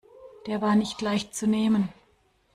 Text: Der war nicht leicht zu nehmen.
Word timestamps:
Der 0.47 0.63
war 0.63 0.75
nicht 0.75 0.99
leicht 1.03 1.35
zu 1.35 1.45
nehmen. 1.45 1.89